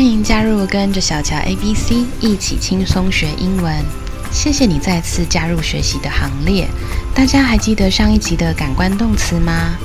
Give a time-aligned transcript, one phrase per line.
[0.00, 3.84] 欢迎加入跟着小乔 A B C 一起轻松学英文。
[4.32, 6.66] 谢谢你再次加入学习的行列。
[7.14, 9.76] 大家还记得上一集的感官动词吗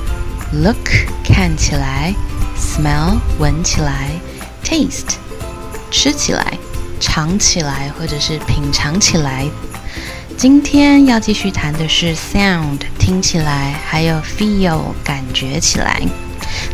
[0.54, 0.88] ？Look
[1.22, 2.14] 看起来
[2.58, 4.08] ，Smell 闻起来
[4.64, 5.16] ，Taste
[5.90, 6.58] 吃起来、
[6.98, 9.46] 尝起来或者是品尝起来。
[10.38, 16.00] 今天要继续谈的是 Sound 听起来，还有 Feel 感觉起来。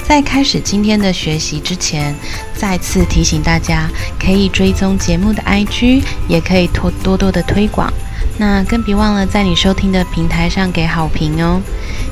[0.06, 2.14] 在开始今天的学习之前，
[2.54, 3.88] 再次提醒大家，
[4.18, 7.92] 可以追踪节目的 IG，也可以多多多的推广。
[8.38, 11.60] 那更别忘了在你收听的平台上给好评哦，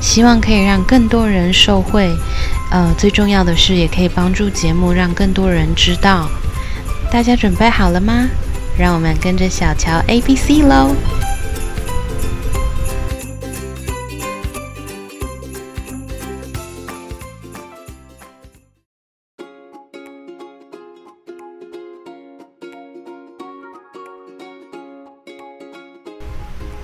[0.00, 2.10] 希望可以让更多人受惠。
[2.70, 6.28] 呃，最重要的是，也可以帮助节目让更多人知道。
[7.10, 8.28] 大家准备好了吗？
[8.78, 10.94] 让我们跟着小乔 A B C 喽！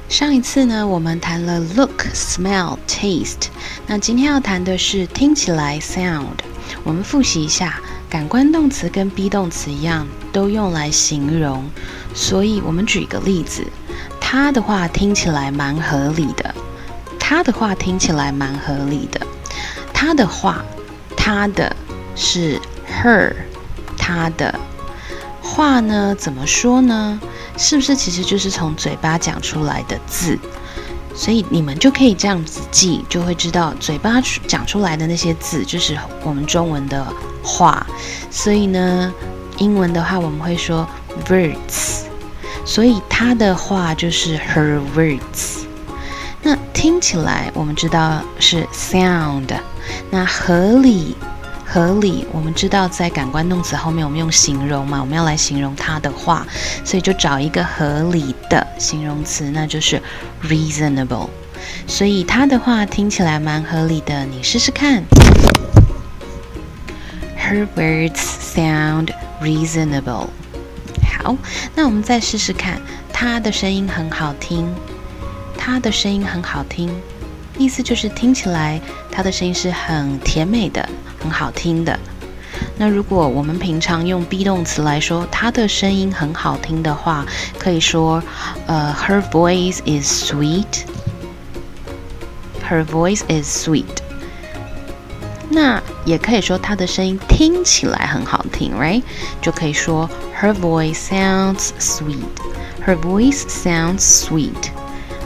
[0.08, 3.48] 上一次呢，我们谈了 look、smell、taste。
[3.86, 6.38] 那今天要谈的是听起来 sound。
[6.84, 11.64] 我们复习一下，感官动词跟 be 动词一样，都用来形容。
[12.14, 13.64] 所以我们举个例子，
[14.20, 16.54] 他的话听起来蛮合理的。
[17.18, 19.20] 他的话听起来蛮合理的。
[19.92, 20.64] 他的话，
[21.16, 21.74] 他的
[22.14, 22.60] 是
[23.02, 23.34] her，
[23.98, 24.54] 他的
[25.46, 27.18] 话呢怎么说呢？
[27.56, 30.38] 是不是其实就是从嘴巴讲出来的字？
[31.14, 37.06] 所以你们就可以这样子记，就会知道嘴巴讲出来的那些字就是我们中文的
[37.42, 37.86] 话。
[38.30, 39.10] 所以呢，
[39.56, 40.86] 英文的话我们会说
[41.26, 42.02] words。
[42.66, 45.64] 所以他的话就是 her words。
[46.42, 49.48] 那听起来我们知道是 sound。
[50.10, 51.16] 那合理。
[51.68, 56.46] 合理，我们知道在感官动词后面，我们用形容嘛，我们要来形容他的话，
[56.84, 60.00] 所以就找一个合理的形容词，那就是
[60.44, 61.28] reasonable。
[61.88, 65.02] 所以他的话听起来蛮合理的，你试试看。
[67.36, 68.20] Her words
[68.54, 69.08] sound
[69.42, 70.28] reasonable。
[71.22, 71.36] 好，
[71.74, 72.80] 那我们再试试看，
[73.12, 74.72] 他的声音很好听，
[75.58, 76.90] 他的声音很好听，
[77.58, 80.88] 意思就是听起来他的声音是很甜美的。
[81.20, 81.98] 很好听的。
[82.78, 87.24] 那如果我们平常用 be 动词来说，她的声音很好听的话，
[87.58, 88.22] 可以说，
[88.66, 90.84] 呃，her voice is sweet。
[92.68, 93.84] Her voice is sweet。
[95.48, 99.02] 那也可以说她的声音听起来很好听，right？
[99.40, 100.08] 就可以说
[100.40, 102.16] her voice sounds sweet。
[102.86, 104.70] Her voice sounds sweet。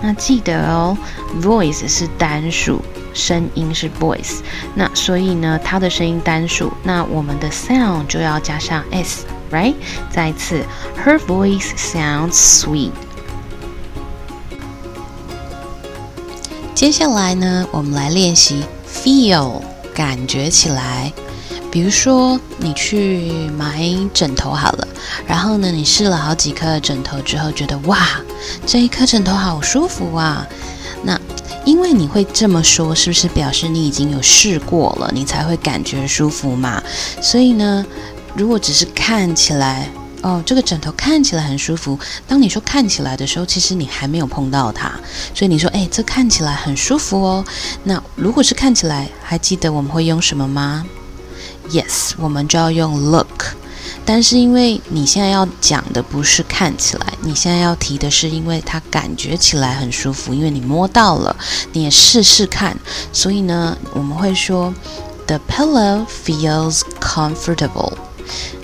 [0.03, 0.97] 那记得哦
[1.43, 2.83] ，voice 是单数。
[3.13, 4.39] 声音是 voice，
[4.75, 9.75] 那所以呢，它的声音单数，那我们的 sound 就要加上 s，right？
[10.11, 10.65] 再次
[11.05, 12.93] ，her voice sounds sweet。
[16.75, 19.61] 接下来呢，我们来练习 feel，
[19.95, 21.13] 感觉起来。
[21.71, 24.89] 比如说，你去买枕头好了，
[25.25, 28.09] 然后呢，你试了好几颗枕头之后，觉得哇，
[28.67, 30.45] 这一颗枕头好舒服啊，
[31.81, 36.81] 因为你会这么说，是不是表示你已经有试过了，你才会感觉舒服嘛？
[37.23, 37.85] 所以呢，
[38.35, 39.89] 如果只是看起来，
[40.21, 41.99] 哦，这个枕头看起来很舒服。
[42.29, 44.93] 当你说看起来的时候，其实你还没有碰到它，
[45.35, 47.43] 所以你说，哎，这看起来很舒服哦。
[47.85, 50.85] 那如果是看起来，还记得我们会用什么吗
[51.71, 53.57] ？Yes，我们就要用 look。
[54.13, 61.37] 但是因为你现在要讲的不是看起来，你现在要提的是，因为它感觉起来很舒服，因为你摸到了，
[61.73, 62.77] 你也试试看，
[63.13, 64.75] 所以呢，我们会说
[65.29, 67.93] ，the pillow feels comfortable。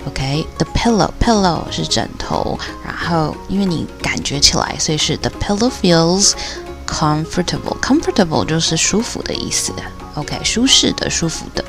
[0.05, 6.33] OK，the pillow，pillow 是枕头，然后因为你感觉起来，所以是 the pillow feels
[6.85, 7.79] comfortable。
[7.81, 9.71] comfortable 就是舒服的意思。
[10.15, 11.63] OK，舒适的，舒服的。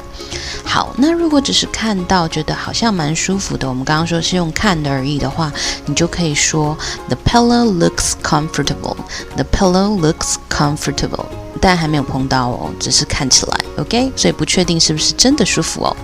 [0.69, 5.51] 好，那如果只是看到觉得好像蛮舒服的，我们刚刚说是用看的而已的话，
[5.87, 6.77] 你就可以说
[7.09, 8.97] The pillow looks comfortable.
[9.35, 11.25] The pillow looks comfortable.
[11.61, 14.13] 但还没有碰到哦，只是看起来，OK？
[14.15, 15.97] 所以不确定是不是真的舒服哦。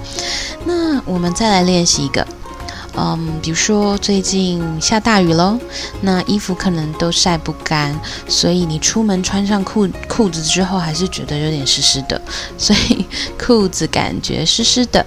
[0.65, 2.27] 那我们再来练习一个。
[2.97, 5.59] 嗯，比如说最近下大雨喽，
[6.01, 7.99] 那衣服可能都晒不干，
[8.29, 12.21] 所以你出门穿上裤裤子之后，还是觉得有点湿湿的，
[12.57, 13.05] 所以
[13.39, 15.05] 裤子感觉湿湿的。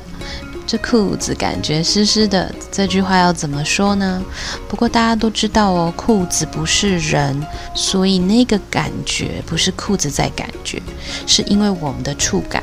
[0.70, 4.22] 这裤子感觉湿湿的，这句话要怎么说呢？
[4.68, 7.42] 不过大家都知道哦，裤子不是人，
[7.74, 10.82] 所以那个感觉不是裤子在感觉，
[11.26, 12.62] 是因为我们的触感。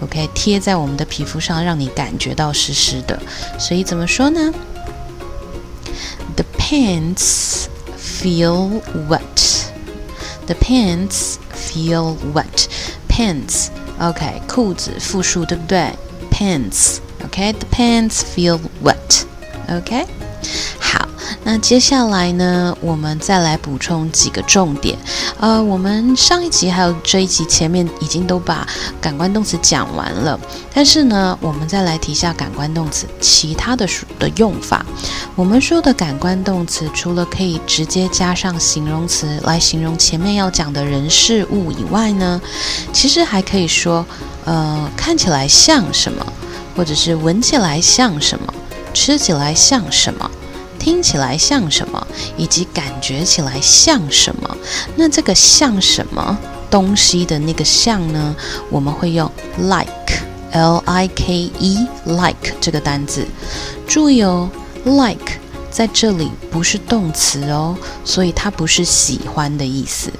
[0.00, 3.20] OK，贴在我们的皮肤上，让你感觉到湿湿的。
[3.58, 4.52] 所以怎么说呢
[6.36, 7.66] ？The pants
[7.98, 9.64] feel wet.
[10.46, 12.66] The pants feel wet.
[13.08, 13.68] Pants,
[14.00, 15.90] OK，裤子复数对不对
[16.30, 19.22] ？Pants, OK，the pants feel wet.
[19.68, 20.04] OK，
[21.46, 24.98] 那接下来呢，我们再来补充几个重点。
[25.38, 28.66] 呃，我们上一集还有这一集前面已经都把
[28.98, 30.40] 感官动词讲完了，
[30.72, 33.86] 但是呢，我们再来提一下感官动词其他的
[34.18, 34.84] 的用法。
[35.36, 42.40] 我们说的感官动词，除了可以直接加上形容词来形容前面要讲的人事物以外呢，
[42.90, 44.06] 其实还可以说，
[44.46, 46.24] 呃，看起来像什么，
[46.74, 48.54] 或者是闻起来像什么，
[48.94, 50.30] 吃起来像什么。
[50.84, 54.54] 听起来像什么，以及感觉起来像什么？
[54.96, 56.38] 那这个像什么
[56.70, 58.36] 东西的那个像呢？
[58.68, 63.26] 我们会用 like，l i k e，like 这个单字。
[63.86, 64.50] 注意哦
[64.84, 65.38] ，like
[65.70, 70.12] 在这里不是动词哦，所以它不是喜欢的意思。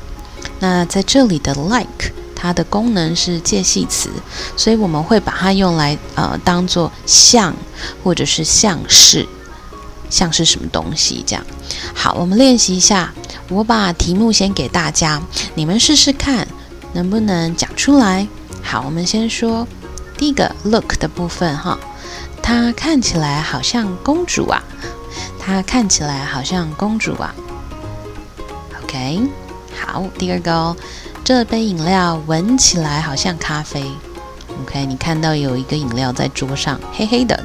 [0.61, 4.09] 那在这里的 like，它的功能是介系词，
[4.57, 7.55] 所以我们会把它用来呃当做像
[8.03, 9.29] 或者是像是。
[10.11, 11.45] 像是什么东西这样？
[11.95, 13.13] 好，我们练习一下。
[13.51, 15.21] 我把题目先给大家，
[15.55, 16.49] 你们试试看
[16.95, 18.27] 能不能讲出来。
[18.63, 19.69] 好，我们先说
[20.17, 21.79] 第一个 look 的部分哈。
[22.43, 24.63] 她看起来好像公主啊。
[25.39, 27.35] 她看起来好像公主啊。
[28.83, 29.21] OK，
[29.79, 30.77] 好，第二个哦，
[31.23, 33.85] 这杯饮料闻起来好像咖啡。
[34.63, 37.45] OK，你看到有一个饮料在桌上，黑黑的，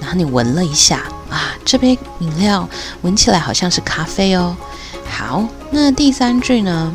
[0.00, 1.02] 然后你闻了一下。
[1.64, 2.68] 这杯饮料
[3.02, 4.56] 闻起来好像是咖啡哦。
[5.08, 6.92] 好，那第三句呢？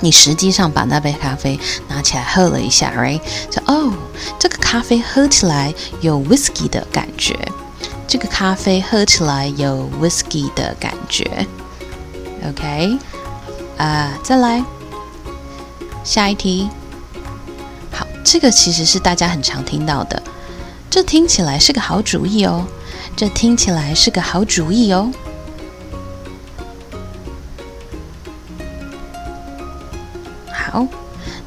[0.00, 1.58] 你实际上把那杯咖啡
[1.88, 3.20] 拿起来喝了一下，right？
[3.50, 3.92] 说哦，
[4.38, 7.38] 这个咖啡喝起来有 whisky 的感觉。
[8.06, 11.46] 这个咖啡喝起来有 whisky 的感觉。
[12.46, 12.98] OK，
[13.78, 14.62] 啊，再来
[16.02, 16.68] 下一题。
[17.90, 20.22] 好，这个其实是大家很常听到的。
[20.90, 22.66] 这听起来是个好主意哦。
[23.16, 25.10] 这听起来是个好主意哦。
[30.52, 30.86] 好，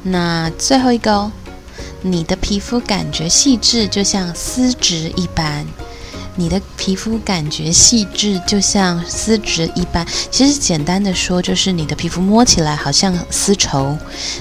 [0.02, 1.30] 那最后一个哦，
[2.00, 5.66] 你的皮肤感觉细致，就像丝质一般。
[6.36, 10.06] 你的皮肤感觉细致，就像丝质一般。
[10.30, 13.98] 其实简单的说，就是你的皮肤摸起来好像丝绸。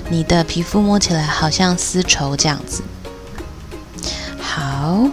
[0.09, 2.83] 你的皮肤摸起来好像丝绸这样子。
[4.39, 5.09] 好，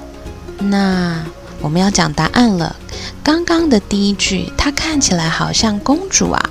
[0.59, 1.25] 那。
[1.64, 2.76] 我们要讲答案了。
[3.24, 6.50] 刚刚的第一句，她看起来好像公主啊。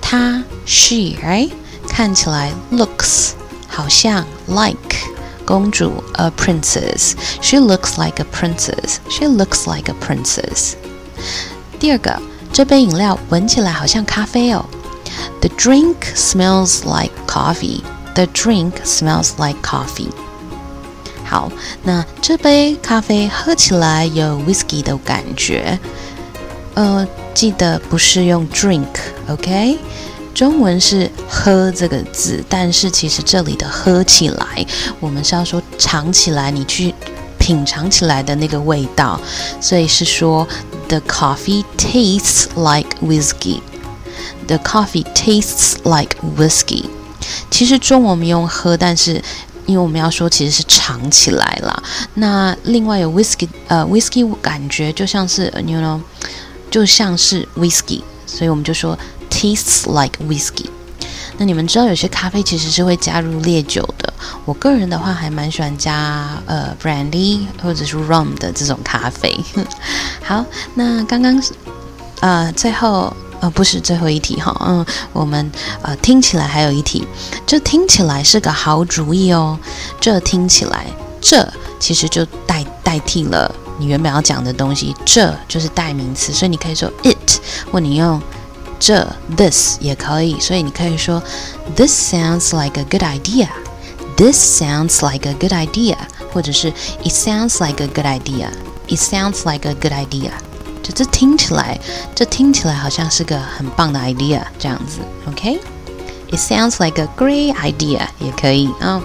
[0.00, 1.50] 她 she right
[1.88, 3.32] 看起来 looks
[3.68, 4.96] 好像 like
[5.44, 8.96] 公主 a princess。She looks like a princess.
[9.08, 10.74] She looks like a princess.
[11.78, 12.20] 第二个，
[12.52, 14.64] 这杯饮料闻起来好像咖啡哦。
[15.40, 17.82] The drink smells like coffee.
[18.14, 20.10] The drink smells like coffee.
[21.29, 21.51] 好，
[21.83, 25.77] 那这杯咖啡喝起来有 whisky 的感觉。
[26.73, 29.77] 呃，记得不是用 drink，OK？
[30.33, 34.65] 中文是喝这个字，但是其实这里的喝起来，
[34.99, 36.95] 我们是要说尝起来，你去
[37.37, 39.21] 品尝起来的那个味道。
[39.61, 40.47] 所以是说
[40.87, 43.59] the coffee tastes like whisky。
[44.47, 46.85] The coffee tastes like whisky。
[47.51, 49.21] 其实中文我们用喝，但是。
[49.69, 51.83] 因为我们要说其实是尝起来了，
[52.15, 56.01] 那另外有 whisky，呃，whisky 感觉就像是，you know，
[56.71, 58.97] 就像是 whisky，所以我们就说
[59.29, 60.65] tastes like whisky。
[61.37, 64.11] 那你们知道有些咖啡其实是会加入烈酒的，
[64.43, 69.39] 我个人的话还蛮喜欢加呃 brandy 或者是 rum 的这种咖啡。
[70.25, 71.39] 好，那刚刚
[72.21, 73.15] 呃最后。
[73.41, 77.07] 呃，不是最后一题哈，嗯，我们呃听起来还有一题，
[77.45, 79.57] 这听起来是个好主意哦。
[79.99, 80.85] 这听起来，
[81.21, 81.47] 这
[81.79, 87.39] 其实就代代替了你原本要讲的东西，这就是代名词，所以你可以说 it，
[87.71, 88.21] 或你用
[88.77, 91.21] 这 this 也可以，所以你可以说
[91.75, 93.47] This sounds like a good idea.
[94.17, 95.95] This sounds like a good idea，
[96.33, 98.49] 或者是 It sounds like a good idea.
[98.87, 100.31] It sounds like a good idea.
[100.93, 101.79] 这听起来，
[102.15, 109.01] 这听起来好像是个很棒的 idea，这样子，OK？It sounds like a great idea，也可以啊。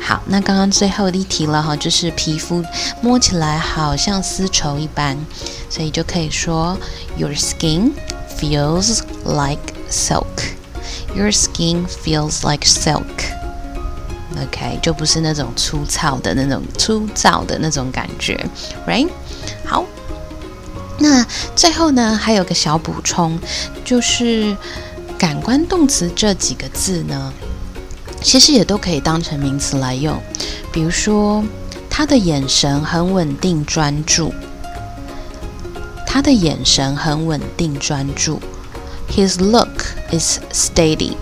[0.00, 2.64] 好，那刚刚最后一题了哈，就是皮肤
[3.00, 5.16] 摸起来好像丝绸一般，
[5.68, 6.76] 所以就可以说
[7.16, 7.92] Your skin
[8.38, 10.24] feels like silk.
[11.14, 13.04] Your skin feels like silk.
[14.34, 18.44] OK，就不是那种粗糙的那种粗糙的那种感觉
[18.86, 19.10] ，Right？
[19.66, 19.84] 好，
[21.02, 23.36] 那最后呢，还有个小补充，
[23.84, 24.56] 就是
[25.18, 27.32] 感官动词这几个字呢，
[28.22, 30.16] 其实也都可以当成名词来用。
[30.72, 31.42] 比如说，
[31.90, 34.32] 他的眼神很稳定专注，
[36.06, 38.40] 他的眼神很稳定专注。
[39.10, 41.16] His look is steady.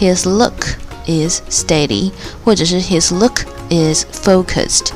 [0.00, 2.12] His look is steady，
[2.44, 4.92] 或者是 His look is focused。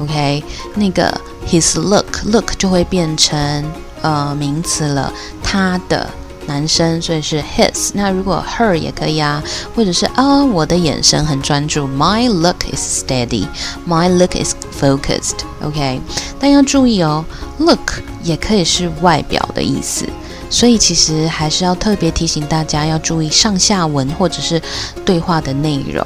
[0.00, 0.42] OK，
[0.74, 3.64] 那个 His look look 就会变成
[4.02, 5.12] 呃名词了，
[5.42, 6.08] 他的
[6.46, 7.90] 男生，所以是 his。
[7.94, 9.42] 那如果 her 也可以啊，
[9.74, 15.38] 或者是啊，我的眼神很专注，My look is steady，My look is focused。
[15.62, 16.00] OK，
[16.38, 17.24] 但要注意哦
[17.58, 20.06] ，look 也可以是外表的意思。
[20.50, 24.60] 所以其实还是要特别提醒大家要注意上下文或者是
[25.04, 26.04] 对话的内容。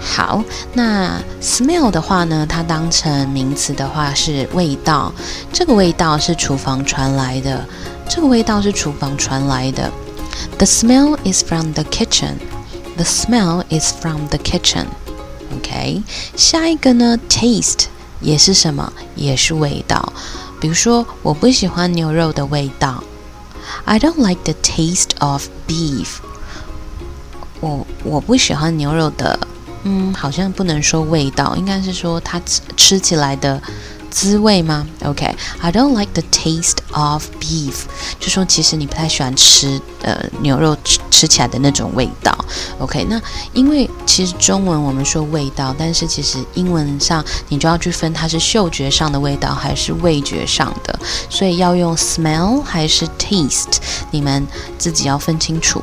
[0.00, 0.42] 好，
[0.74, 5.12] 那 smell 的话呢，它当成名词的话是味道，
[5.52, 7.64] 这个味道是厨房传来的，
[8.08, 9.90] 这个味道是厨房传来的。
[10.58, 12.34] The smell is from the kitchen.
[12.96, 14.86] The smell is from the kitchen.
[15.56, 16.02] OK，
[16.36, 17.84] 下一个呢，taste
[18.20, 18.92] 也是什么？
[19.14, 20.12] 也是味道。
[20.60, 23.02] 比如说，我不喜欢牛肉的味道。
[23.84, 26.16] I don't like the taste of beef。
[27.60, 29.38] 我我不喜欢牛肉的，
[29.90, 33.60] 嗯，好像不能说味道，应该是说它吃吃起来的。
[34.10, 37.74] 滋味吗？OK，I don't like the taste of beef，
[38.18, 42.34] 就说其实你不太喜欢吃呃牛肉吃吃起来的那种味道。
[42.78, 43.20] OK，那
[43.52, 53.76] 因为其实中文我们说味道，但是其实英文上你就要去分它是嗅觉上的味道还是味觉上的，所以要用 smell 还是 taste，
[54.10, 54.44] 你们
[54.78, 55.82] 自己要分清楚。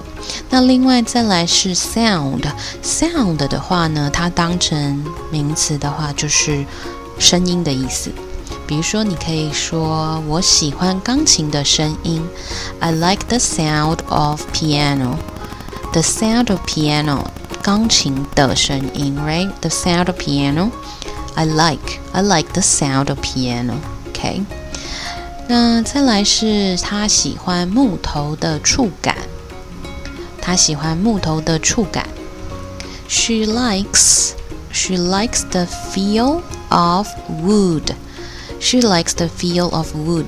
[0.56, 6.66] 那另外再来是 sound，sound 的话呢，它当成名词的话就是。
[7.18, 8.10] 声音的意思，
[8.66, 12.26] 比如说，你可以说我喜欢钢琴的声音
[12.80, 15.16] ，I like the sound of piano.
[15.92, 17.26] The sound of piano，
[17.62, 20.72] 钢琴的声音，right？The sound of piano.
[21.36, 23.76] I like, I like the sound of piano.
[24.10, 24.44] OK。
[25.48, 29.16] 那再来是他喜欢木头的触感，
[30.46, 32.08] 他喜欢木头的触感。
[33.08, 34.34] She likes,
[34.72, 37.08] she likes the feel of
[37.44, 37.96] wood.
[38.60, 40.28] She likes the feel of wood.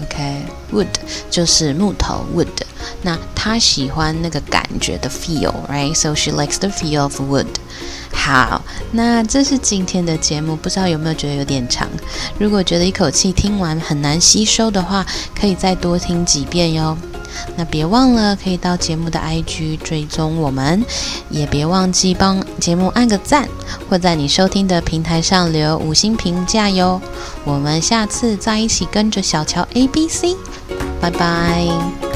[0.00, 0.86] OK, wood
[1.28, 2.46] 就是木头 wood。
[3.02, 5.92] 那她喜欢那个感觉的 feel, right?
[5.92, 7.48] So she likes the feel of wood.
[8.12, 11.88] 好，那这是今天的节目，不知道有没有觉得有点长？
[12.38, 15.04] 如果觉得一口气听完很难吸收的话，
[15.38, 16.96] 可以再多听几遍哟。
[17.56, 20.84] 那别忘了可以到节目的 IG 追踪我们，
[21.30, 23.48] 也别忘记帮节目按个赞，
[23.88, 27.00] 或在你收听的平台上留五星评价哟。
[27.44, 30.36] 我们下次再一起跟着小乔 A B C，
[31.00, 32.11] 拜拜。